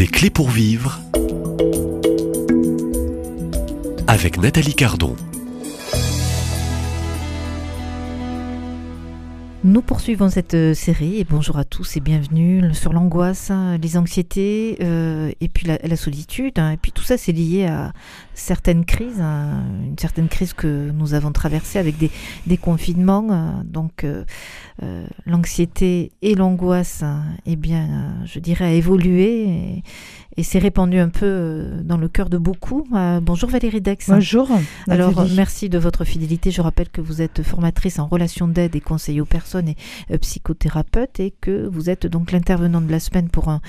[0.00, 0.98] Des clés pour vivre
[4.06, 5.14] avec Nathalie Cardon.
[9.62, 13.98] Nous poursuivons cette euh, série et bonjour à tous et bienvenue sur l'angoisse, hein, les
[13.98, 16.58] anxiétés euh, et puis la, solitude.
[16.58, 16.70] Hein.
[16.70, 17.92] et puis tout ça, c'est lié à
[18.32, 22.10] certaines crises, hein, une certaine crise que nous avons traversée avec des,
[22.46, 23.62] des confinements.
[23.64, 24.24] donc euh,
[25.26, 27.04] l'anxiété et l'angoisse,
[27.46, 29.48] eh bien, je dirais, a évolué.
[29.48, 29.82] Et,
[30.36, 32.86] et c'est répandu un peu euh, dans le cœur de beaucoup.
[32.94, 34.08] Euh, bonjour Valérie Dex.
[34.08, 34.48] Bonjour.
[34.88, 36.50] Alors merci de votre fidélité.
[36.50, 39.76] Je rappelle que vous êtes formatrice en relations d'aide et conseiller aux personnes et
[40.12, 43.60] euh, psychothérapeute et que vous êtes donc l'intervenant de la semaine pour un,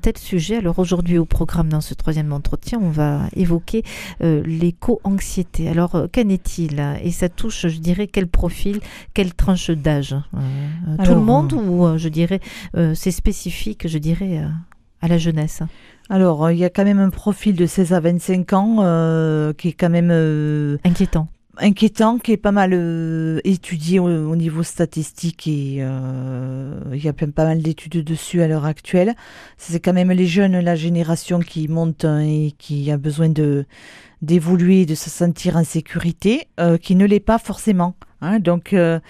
[0.00, 0.56] tel sujet.
[0.56, 3.82] Alors aujourd'hui au programme dans ce troisième entretien, on va évoquer
[4.20, 5.68] l'éco-anxiété.
[5.68, 6.82] Alors qu'en est-il?
[7.02, 8.80] Et ça touche, je dirais, quel profil,
[9.14, 10.16] quelle tranche d'âge?
[11.04, 12.40] Tout le monde ou je dirais
[12.94, 14.42] c'est spécifique, je dirais,
[15.00, 15.62] à la jeunesse?
[16.10, 19.52] Alors, euh, il y a quand même un profil de 16 à 25 ans euh,
[19.52, 20.10] qui est quand même...
[20.10, 21.28] Euh, inquiétant.
[21.56, 22.72] Inquiétant, qui est pas mal
[23.44, 29.14] étudié au, niveau statistique et il y a pas mal d'études dessus à l'heure actuelle.
[29.58, 33.66] C'est quand même les jeunes, la génération qui monte hein, et qui a besoin de
[34.22, 36.46] d'évoluer, de se sentir en sécurité,
[36.82, 37.94] qui ne l'est pas forcément.
[38.22, 39.00] Hein, donc, euh,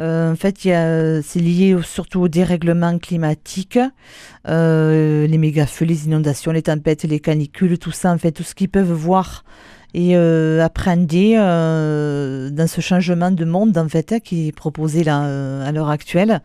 [0.00, 3.78] euh, en fait, c'est lié surtout au dérèglement climatique,
[4.48, 8.54] euh, les méga-feux, les inondations, les tempêtes, les canicules, tout ça, en fait, tout ce
[8.54, 9.44] qu'ils peuvent voir
[9.94, 15.72] et appréhender dans ce changement de monde, en fait, hein, qui est proposé là, à
[15.72, 16.40] l'heure actuelle.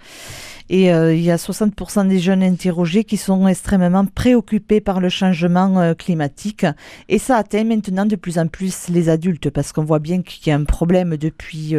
[0.70, 5.94] Et il y a 60% des jeunes interrogés qui sont extrêmement préoccupés par le changement
[5.96, 6.66] climatique.
[7.08, 10.48] Et ça atteint maintenant de plus en plus les adultes, parce qu'on voit bien qu'il
[10.48, 11.76] y a un problème depuis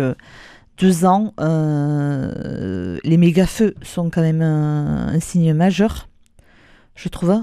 [0.79, 6.09] deux ans, euh, les méga-feux sont quand même un, signe majeur,
[6.95, 7.35] je trouve.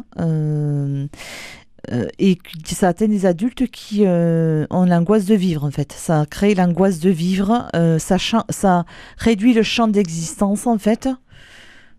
[1.91, 5.91] Euh, euh, et ça atteint des adultes qui ont l'angoisse de vivre, en fait.
[5.91, 7.67] Ça crée l'angoisse de vivre,
[7.99, 8.17] ça,
[8.49, 8.85] ça
[9.17, 11.09] réduit le champ d'existence, en fait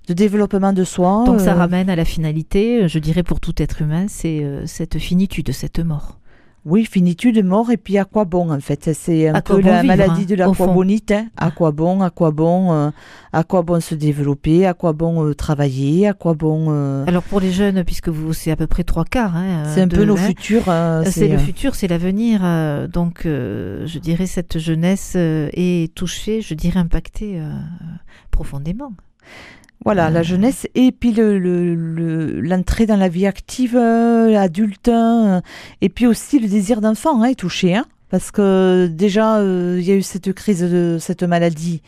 [0.06, 1.25] de développement de soi.
[1.25, 5.50] Donc ça ramène à la finalité, je dirais pour tout être humain, c'est cette finitude,
[5.53, 6.19] cette mort.
[6.64, 10.22] Oui, finitude, mort, et puis à quoi bon en fait C'est un peu la maladie
[10.22, 11.10] hein, de l'aquabonite.
[11.10, 11.26] Hein.
[11.36, 12.91] À quoi bon, à quoi bon, euh,
[13.34, 16.69] à quoi bon se développer, à quoi bon euh, travailler, à quoi bon.
[16.70, 19.36] Euh, Alors pour les jeunes, puisque vous c'est à peu près trois quarts.
[19.36, 20.72] Hein, c'est un peu nos futurs.
[21.04, 22.41] c'est le futur, c'est l'avenir.
[22.88, 27.42] donc je dirais cette jeunesse est touchée, je dirais impactée
[28.30, 28.92] profondément.
[29.84, 35.42] Voilà, la jeunesse et puis l'entrée le, le, dans la vie active, euh, adulte, euh,
[35.82, 37.74] et puis aussi le désir d'enfant hein, est touché.
[37.74, 41.82] Hein, parce que déjà, euh, il y a eu cette crise de cette maladie.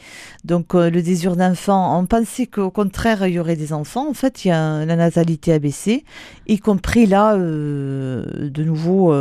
[0.45, 4.11] Donc, le désir d'enfant, on pensait qu'au contraire, il y aurait des enfants.
[4.11, 6.05] En fait, il y a la natalité a baissé,
[6.49, 9.15] y compris là, de nouveau,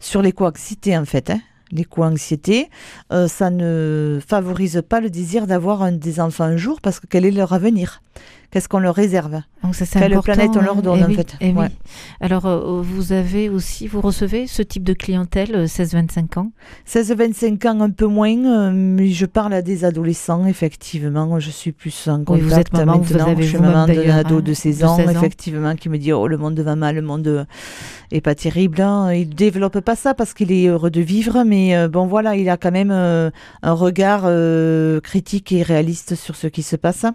[0.00, 1.30] sur les coaxités, en fait.
[1.30, 1.40] Hein
[1.72, 2.68] l'éco-anxiété,
[3.12, 7.24] euh, ça ne favorise pas le désir d'avoir des enfants un jour parce que quel
[7.24, 8.02] est leur avenir?
[8.50, 11.54] Qu'est-ce qu'on leur réserve Donc ça, Quelle planète on leur donne eh en fait eh
[12.20, 16.52] Alors euh, vous avez aussi, vous recevez ce type de clientèle 16-25 euh, ans?
[16.88, 21.38] 16-25 ans un peu moins, mais je parle à des adolescents effectivement.
[21.40, 23.24] Je suis plus en contact vous êtes maman, maintenant.
[23.24, 26.28] Vous avez je suis maman d'un ado de 16 ans, effectivement, qui me dit oh
[26.28, 27.46] le monde va mal, le monde
[28.12, 28.80] est pas terrible.
[28.80, 29.12] Hein.
[29.12, 32.56] Il développe pas ça parce qu'il est heureux de vivre, mais bon voilà, il a
[32.56, 34.22] quand même un regard
[35.02, 37.06] critique et réaliste sur ce qui se passe.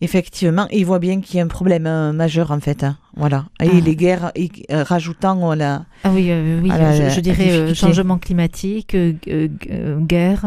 [0.00, 2.84] Effectivement, il voit bien qu'il y a un problème euh, majeur en fait.
[2.84, 2.96] Hein.
[3.16, 3.46] Voilà.
[3.62, 3.80] Et ah.
[3.84, 4.32] les guerres,
[4.70, 5.84] euh, rajoutant la.
[6.04, 10.46] Ah oui, euh, oui je, dirais changement climatique, guerre.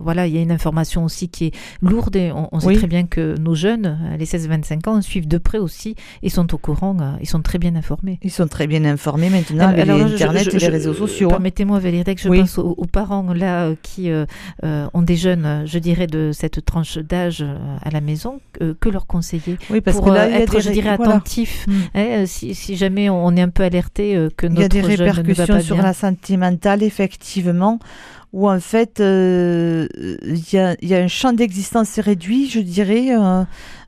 [0.00, 3.04] voilà, il y a une information aussi qui est lourde et on, sait très bien
[3.04, 7.28] que nos jeunes, les 16-25 ans, suivent de près aussi et sont au courant, ils
[7.28, 8.18] sont très bien informés.
[8.22, 11.28] Ils sont très bien informés maintenant avec Internet et les réseaux sociaux.
[11.28, 11.34] Hein.
[11.34, 14.10] Permettez-moi, Valérie, que je pense aux, parents là qui
[14.62, 17.44] ont des jeunes, je dirais, de cette tranche d'âge
[17.82, 18.40] à la maison,
[18.80, 21.66] que leur conseiller oui, parce pour que là, être, je dirais, attentif.
[21.94, 24.64] Hein, euh, si, si, jamais on est un peu alerté euh, que notre Il y
[24.64, 27.78] a des répercussions sur la santé mentale, effectivement
[28.32, 29.86] où en fait euh,
[30.24, 33.10] il y, a, y, a, un champ d'existence réduit, je dirais,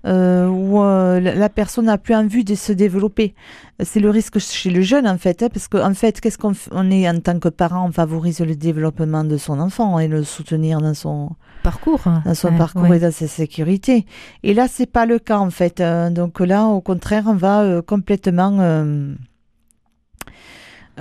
[0.06, 3.34] euh, où la personne n'a plus envie de se développer.
[3.82, 6.52] C'est le risque chez le jeune en fait, hein, parce qu'en en fait, qu'est-ce qu'on
[6.70, 10.24] on est en tant que parent, on favorise le développement de son enfant et le
[10.24, 11.30] soutenir dans son
[11.62, 14.06] parcours, dans son parcours et dans sa sécurité.
[14.42, 15.80] Et là, c'est pas le cas en fait.
[15.80, 19.14] Euh, donc là, au contraire, on va euh, complètement euh,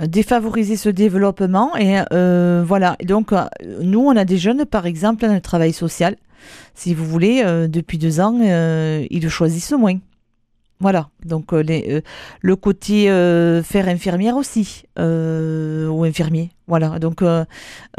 [0.02, 1.76] défavoriser ce développement.
[1.76, 1.96] Et
[2.64, 2.96] voilà.
[3.04, 3.32] Donc,
[3.80, 6.16] nous, on a des jeunes, par exemple, dans le travail social.
[6.74, 9.98] Si vous voulez, depuis deux ans, ils le choisissent moins.
[10.78, 12.02] Voilà, donc euh, euh,
[12.42, 16.50] le côté euh, faire infirmière aussi, euh, ou infirmier.
[16.66, 17.46] Voilà, donc euh,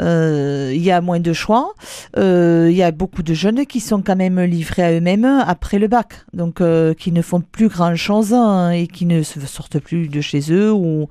[0.00, 1.74] euh, il y a moins de choix.
[2.16, 5.80] Euh, Il y a beaucoup de jeunes qui sont quand même livrés à eux-mêmes après
[5.80, 10.06] le bac, donc euh, qui ne font plus grand-chose hein, et qui ne sortent plus
[10.06, 11.08] de chez eux ou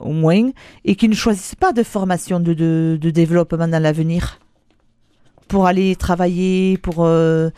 [0.00, 0.50] moins,
[0.84, 4.40] et qui ne choisissent pas de formation de, de, de développement dans l'avenir
[5.48, 7.50] pour aller travailler, pour euh,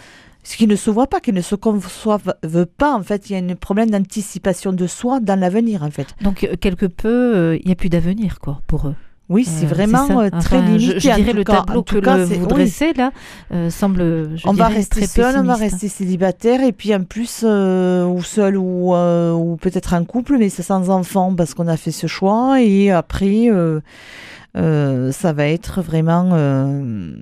[0.43, 2.35] ce qui ne se voit pas, qui ne se conçoivent
[2.79, 2.95] pas.
[2.95, 6.09] En fait, il y a un problème d'anticipation de soi dans l'avenir, en fait.
[6.21, 8.95] Donc, euh, quelque peu, euh, il n'y a plus d'avenir, quoi, pour eux.
[9.29, 11.01] Oui, c'est vraiment euh, très Enfin, limité.
[11.01, 11.63] Je, je dirais le cas.
[11.65, 12.47] tableau que cas, le- vous oui.
[12.47, 13.11] dressez, là,
[13.53, 17.03] euh, semble, je on va rester très seul, on va rester célibataire, et puis en
[17.03, 21.67] plus, euh, ou seul, ou, ou peut-être en couple, mais c'est sans enfant parce qu'on
[21.67, 23.51] a fait ce choix, et après,
[24.57, 27.13] euh, ça va être vraiment euh,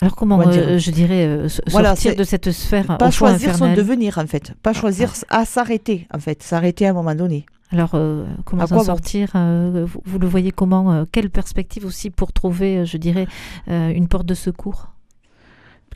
[0.00, 4.26] Alors, comment, euh, je dirais, Voilà, sortir de cette sphère pas choisir son devenir en
[4.26, 7.46] fait, pas choisir à s'arrêter en fait, s'arrêter à un moment donné.
[7.72, 7.98] Alors,
[8.44, 13.26] comment s'en sortir vous, vous le voyez comment Quelle perspective aussi pour trouver, je dirais,
[13.66, 14.90] une porte de secours?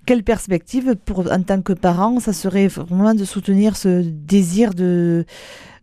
[0.07, 5.25] Quelle perspective pour en tant que parent, ça serait vraiment de soutenir ce désir de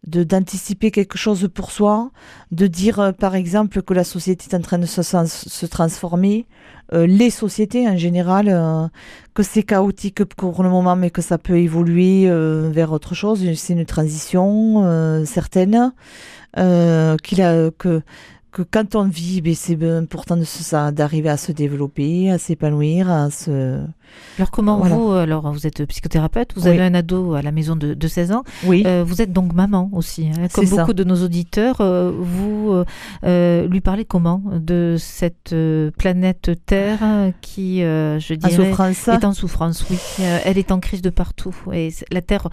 [0.06, 2.12] d'anticiper quelque chose pour soi,
[2.52, 6.46] de dire euh, par exemple que la société est en train de se, se transformer,
[6.94, 8.88] euh, les sociétés en général, euh,
[9.34, 13.44] que c'est chaotique pour le moment, mais que ça peut évoluer euh, vers autre chose.
[13.56, 15.92] C'est une transition euh, certaine.
[16.56, 18.02] Qu'il a, que,
[18.58, 20.36] que quand on vit, ben, c'est important
[20.92, 23.80] d'arriver à se développer, à s'épanouir, à se.
[24.40, 24.96] Alors, comment Voilà.
[24.96, 26.70] vous, alors vous êtes psychothérapeute, vous Oui.
[26.70, 28.84] avez un ado à la maison de, de 16 ans, Oui.
[28.88, 30.48] Euh, vous êtes donc maman aussi, hein.
[30.54, 30.78] comme ça.
[30.78, 31.82] beaucoup de nos auditeurs.
[31.82, 32.84] euh, vous
[33.24, 35.54] euh, lui parlez comment de cette
[35.98, 37.00] planète Terre
[37.42, 38.72] qui, je dirais,
[39.14, 39.98] est en souffrance Oui,
[40.46, 42.48] elle est en crise de partout et la Terre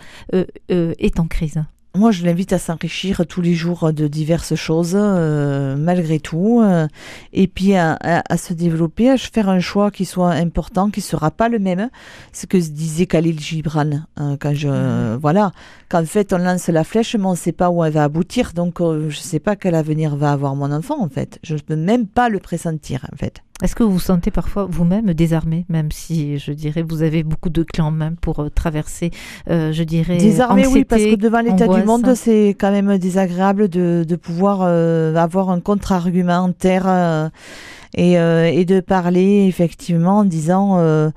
[0.68, 1.62] est en crise.
[1.96, 6.88] Moi, je l'invite à s'enrichir tous les jours de diverses choses, euh, malgré tout, euh,
[7.32, 11.00] et puis à, à- à se développer, à faire un choix qui soit important, qui
[11.00, 11.88] sera pas le même.
[12.32, 15.18] Ce que disait Khalil Gibran, euh, quand je, Mhm.
[15.20, 15.52] voilà,
[15.88, 18.54] qu'en fait on lance la flèche, mais on ne sait pas où elle va aboutir,
[18.54, 21.38] donc euh, je ne sais pas quel avenir va avoir mon enfant, en fait.
[21.44, 23.43] Je ne peux même pas le pressentir, en fait.
[23.62, 27.50] Est-ce que vous vous sentez parfois vous-même désarmé, même si, je dirais, vous avez beaucoup
[27.50, 29.12] de clés en main pour euh, traverser,
[29.48, 33.68] euh, je dirais, Désarmé, oui, parce que devant l'état du monde, c'est quand même désagréable
[33.68, 37.30] de, de pouvoir euh, avoir un contre-argumentaire
[37.96, 41.12] et, et de parler effectivement en disant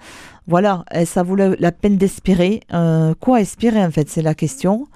[0.47, 2.61] voilà, eh, ça vaut la, la peine d'espérer.
[3.19, 4.87] Quoi espérer en fait, c'est la question.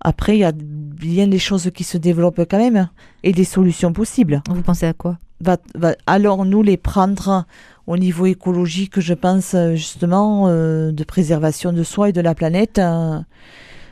[0.00, 2.88] Après, il y a bien des choses qui se développent quand même
[3.24, 4.42] et des solutions possibles.
[4.48, 5.18] Vous pensez à quoi?
[5.44, 5.58] Va,
[6.06, 7.44] allons-nous les prendre
[7.86, 12.34] au niveau écologique, je pense euh, justement, euh, de préservation de soi et de la
[12.34, 13.18] planète euh,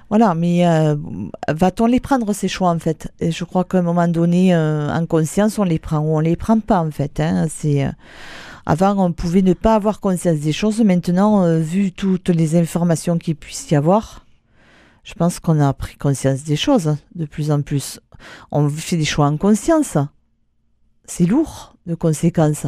[0.09, 0.97] Voilà, mais euh,
[1.49, 3.13] va-t-on les prendre ces choix en fait?
[3.21, 6.59] Je crois qu'à un moment donné, en conscience, on les prend ou on les prend
[6.61, 7.21] pas en fait.
[7.21, 7.47] hein.
[8.65, 10.81] Avant, on pouvait ne pas avoir conscience des choses.
[10.83, 14.25] Maintenant, vu toutes les informations qu'il puisse y avoir,
[15.05, 18.01] je pense qu'on a pris conscience des choses de plus en plus.
[18.53, 19.99] On fait des choix en conscience.
[21.05, 22.67] C'est lourd de conséquences.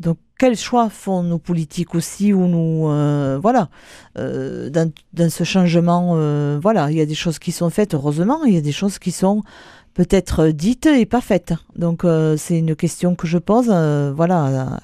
[0.00, 3.68] Donc, quels choix font nos politiques aussi ou nous, euh, voilà,
[4.18, 4.90] euh, dans,
[5.30, 8.56] ce changement, euh, voilà, il y a des choses qui sont faites, heureusement, il y
[8.56, 9.42] a des choses qui sont
[9.92, 11.52] peut-être dites et pas faites.
[11.76, 12.06] Donc,
[12.38, 14.80] c'est une question que je pose, voilà,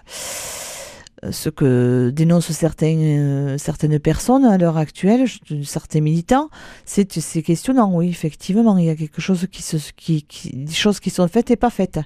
[1.30, 5.26] ce que dénoncent certains, euh, certaines personnes à l'heure actuelle,
[5.64, 6.50] certains militants,
[6.84, 10.72] c'est c'est questionnant, oui, effectivement, il y a quelque chose qui se, qui, qui, des
[10.72, 12.00] choses qui sont faites et pas faites.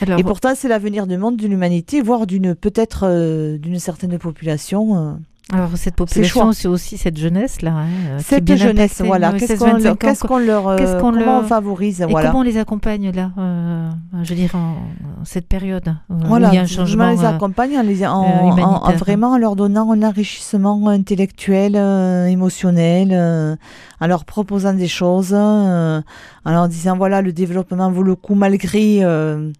[0.00, 4.18] Alors, Et pourtant, c'est l'avenir du monde, de l'humanité, voire d'une peut-être euh, d'une certaine
[4.18, 4.96] population.
[4.96, 5.12] euh.
[5.52, 7.70] Alors cette population, c'est aussi cette jeunesse-là.
[7.70, 9.06] hein, euh, qui est Cette jeunesse, impactée.
[9.06, 9.32] voilà.
[9.32, 12.06] Qu'est-ce 16, qu'on 25 leur, ans, qu'est-ce qu'on leur, euh, comment leur- on favorise, Et
[12.06, 12.28] voilà.
[12.30, 13.88] comment on les accompagne là, euh,
[14.24, 17.24] je dirais, en, en cette période euh, Voilà, où il y a un changement les
[17.24, 23.10] euh, accompagne en, les- en- en- vraiment en leur donnant un enrichissement intellectuel, euh, émotionnel,
[23.12, 23.54] euh,
[24.00, 26.00] en leur proposant des choses, euh,
[26.44, 29.52] en leur disant voilà le développement vaut le coup malgré euh,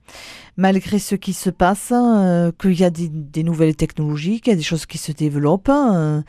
[0.56, 4.54] malgré ce qui se passe, euh, qu'il y a des, des nouvelles technologies, qu'il y
[4.54, 5.68] a des choses qui se développent.
[5.68, 6.22] euh,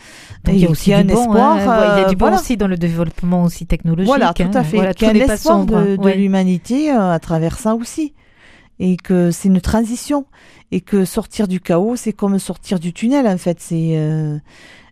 [0.44, 1.52] donc il y a aussi un bon, espoir.
[1.54, 2.42] hein, ouais, il y a euh, du bon voilà.
[2.42, 4.08] aussi dans le développement aussi technologique.
[4.08, 4.78] Voilà, tout hein, à fait.
[4.78, 5.82] Voilà, qu'il y a un espoir sombre.
[5.82, 6.16] de, de ouais.
[6.18, 8.14] l'humanité euh, à travers ça aussi.
[8.80, 10.26] Et que c'est une transition.
[10.72, 13.60] Et que sortir du chaos, c'est comme sortir du tunnel, en fait.
[13.62, 14.38] C'est euh,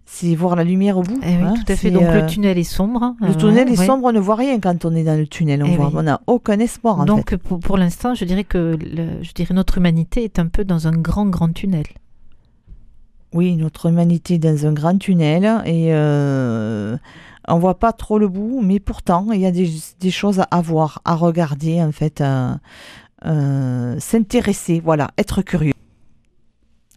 [0.05, 1.19] c'est voir la lumière au bout.
[1.23, 1.53] Eh oui, hein.
[1.55, 1.89] tout à fait.
[1.91, 3.15] Donc euh, le tunnel est sombre.
[3.21, 3.85] le tunnel est ouais.
[3.85, 5.63] sombre, on ne voit rien quand on est dans le tunnel.
[5.63, 6.03] On Eh oui.
[6.03, 7.37] n'a aucun espoir, en Donc fait.
[7.37, 10.87] pour, pour l'instant, je dirais que le- je dirais notre humanité est un peu dans
[10.87, 11.85] un grand grand tunnel.
[13.33, 15.43] Oui, notre humanité est dans un grand tunnel.
[15.65, 16.95] Et euh,
[17.47, 19.69] On voit pas trop le bout, mais pourtant, il y a des,
[19.99, 22.53] des choses à voir, à regarder, en fait, euh,
[23.25, 25.73] euh, s'intéresser, voilà, être curieux.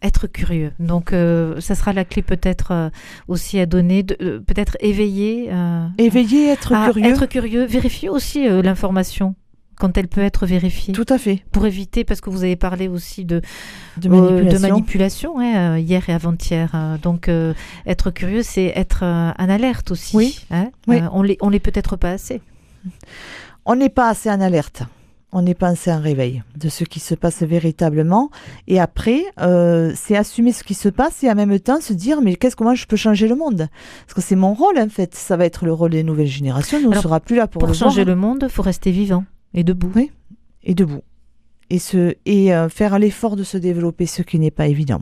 [0.01, 0.71] Être curieux.
[0.79, 2.89] Donc, euh, ça sera la clé peut-être euh,
[3.27, 5.49] aussi à donner, euh, peut-être éveiller.
[5.97, 7.05] Éveiller, être curieux.
[7.05, 7.65] Être curieux.
[7.65, 9.35] Vérifier aussi l'information
[9.75, 10.93] quand elle peut être vérifiée.
[10.93, 11.43] Tout à fait.
[11.51, 13.41] Pour éviter, parce que vous avez parlé aussi de,
[13.97, 14.57] De manipulation.
[14.57, 16.97] de manipulation hein, hier et avant-hier.
[17.01, 17.29] donc,
[17.85, 20.15] être curieux, c'est être en alerte aussi.
[20.15, 20.39] Oui.
[20.51, 20.69] hein.
[20.87, 20.99] Oui.
[21.11, 22.41] On l'est peut-être pas assez.
[23.65, 24.83] On n'est pas assez en alerte.
[25.31, 28.31] On pas assez en réveil de ce qui se passe véritablement.
[28.67, 32.21] Et après, euh, c'est assumer ce qui se passe et en même temps se dire
[32.21, 33.67] mais qu'est-ce comment je peux changer le monde?
[34.05, 35.13] Parce que c'est mon rôle en fait.
[35.13, 36.79] Ça va être le rôle des nouvelles générations.
[36.79, 38.91] Nous, on ne sera plus là pour, Pour, le changer voir le monde, faut rester
[38.91, 39.91] vivant et debout.
[39.95, 40.11] Oui.
[40.63, 41.01] et debout.
[41.69, 45.01] Et, se, et euh, faire l'effort de se développer, ce qui n'est pas évident.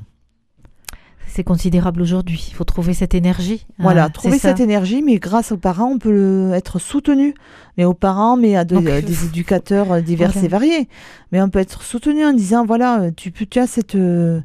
[1.38, 2.48] C'est considérable aujourd'hui.
[2.50, 3.68] Il faut trouver cette énergie.
[3.78, 4.48] Voilà, hein, trouver c'est ça.
[4.50, 7.36] cette énergie, mais grâce aux parents, on peut être soutenu.
[7.78, 10.46] Mais aux parents, mais à de- Donc, à des éducateurs euh, divers voilà.
[10.48, 10.90] et variés.
[11.32, 14.42] Mais on peut être soutenu en disant voilà, euh, tu peux, tu as cette, euh,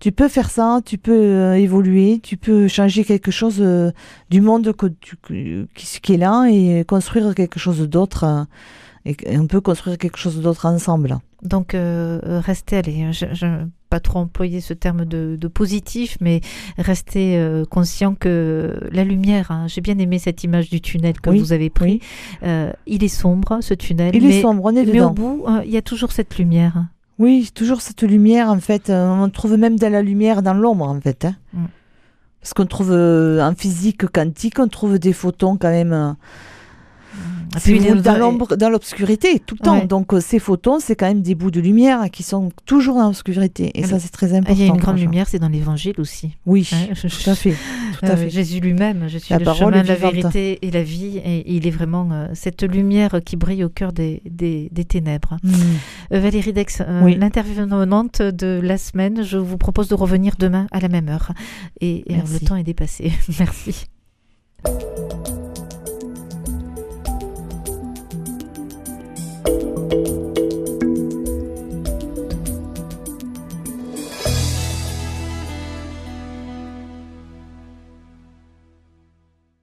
[0.00, 3.90] tu peux faire ça, tu peux euh, évoluer, tu peux changer quelque chose euh,
[4.30, 8.46] du monde que tu- que- qui, qui est là et construire quelque chose d'autre.
[9.04, 11.18] et, et on peut construire quelque chose d'autre ensemble.
[11.42, 13.46] Donc, euh, rester, allez, je, je
[13.88, 16.40] pas trop employer ce terme de, de positif, mais
[16.78, 21.30] rester euh, conscient que la lumière, hein, j'ai bien aimé cette image du tunnel que
[21.30, 22.00] Oui, vous avez pris.
[22.00, 22.00] oui.
[22.42, 24.14] Euh, il est sombre, ce tunnel.
[24.14, 26.36] Il mais, est sombre, on est Mais au bout, euh, il y a toujours cette
[26.38, 26.84] lumière.
[27.18, 28.90] Oui, toujours cette lumière, en fait.
[28.90, 31.24] euh, On trouve même de la lumière dans l'ombre, en fait.
[31.24, 31.34] hein.
[31.54, 31.64] Mm.
[32.40, 36.14] Parce qu'on trouve en physique quantique, on trouve des photons quand même.
[37.56, 39.78] Euh, Et si vous voulez, dans l'ombre, dans l'obscurité, tout le temps.
[39.80, 39.86] Ouais.
[39.86, 43.06] Donc euh, ces photons, c'est quand même des bouts de lumière qui sont toujours dans
[43.06, 43.70] l'obscurité.
[43.74, 44.52] Et Ah, ça, c'est très important.
[44.54, 46.36] Il y a une grande lumière, c'est dans l'évangile aussi.
[46.46, 47.54] Oui, Hein, tout à fait.
[47.98, 48.30] Tout à Euh, fait.
[48.30, 51.18] Jésus lui-même, je suis La le parole chemin, la vérité et la vie.
[51.24, 55.36] Et il est vraiment euh, cette lumière qui brille au cœur des, des, des ténèbres.
[55.42, 55.50] Mm.
[56.12, 57.16] Euh, Valérie Dex, euh, Oui.
[57.16, 61.32] l'intervenante de la semaine, je vous propose de revenir demain à la même heure.
[61.80, 62.38] Et, et, euh, Merci.
[62.42, 63.12] le temps est dépassé.
[63.38, 63.86] Merci.